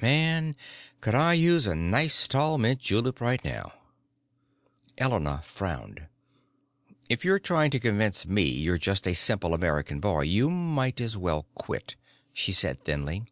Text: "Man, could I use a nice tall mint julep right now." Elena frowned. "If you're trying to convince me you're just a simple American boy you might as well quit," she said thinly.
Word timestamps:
"Man, 0.00 0.54
could 1.00 1.16
I 1.16 1.32
use 1.32 1.66
a 1.66 1.74
nice 1.74 2.28
tall 2.28 2.58
mint 2.58 2.78
julep 2.80 3.20
right 3.20 3.44
now." 3.44 3.72
Elena 4.96 5.42
frowned. 5.44 6.06
"If 7.08 7.24
you're 7.24 7.40
trying 7.40 7.72
to 7.72 7.80
convince 7.80 8.24
me 8.24 8.44
you're 8.44 8.78
just 8.78 9.08
a 9.08 9.16
simple 9.16 9.52
American 9.52 9.98
boy 9.98 10.20
you 10.20 10.48
might 10.48 11.00
as 11.00 11.16
well 11.16 11.44
quit," 11.56 11.96
she 12.32 12.52
said 12.52 12.84
thinly. 12.84 13.24